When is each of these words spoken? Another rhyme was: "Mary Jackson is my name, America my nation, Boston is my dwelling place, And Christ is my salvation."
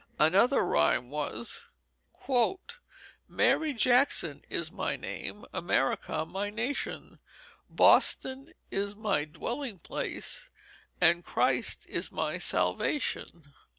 Another 0.17 0.63
rhyme 0.65 1.11
was: 1.11 1.65
"Mary 3.27 3.71
Jackson 3.71 4.43
is 4.49 4.71
my 4.71 4.95
name, 4.95 5.45
America 5.53 6.25
my 6.25 6.49
nation, 6.49 7.19
Boston 7.69 8.51
is 8.71 8.95
my 8.95 9.25
dwelling 9.25 9.77
place, 9.77 10.49
And 10.99 11.23
Christ 11.23 11.85
is 11.87 12.11
my 12.11 12.39
salvation." 12.39 13.53